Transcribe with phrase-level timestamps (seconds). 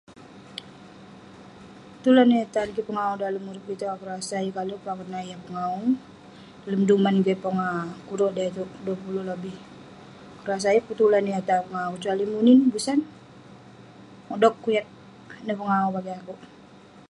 [2.03, 4.97] Tulan yah tan kik pengawu itouk lak urip kik itouk akuek rasa yeng kalek akouk
[4.99, 5.81] peh nat yah pengawu
[6.63, 7.75] dalem duman kik pogah
[8.07, 9.55] kurek deh itouk, duah puluk lebih.
[10.33, 12.99] Akouk rasa yeng pun tulan yah tan pengawu kecuali munin, besan,
[14.27, 14.85] modok, kuyat,
[15.41, 16.39] ineh pengawu bagik akouk.